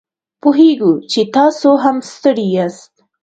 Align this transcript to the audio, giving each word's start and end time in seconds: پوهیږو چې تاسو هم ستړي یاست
پوهیږو 0.41 0.91
چې 1.11 1.21
تاسو 1.35 1.69
هم 1.83 1.97
ستړي 2.11 2.47
یاست 2.55 2.93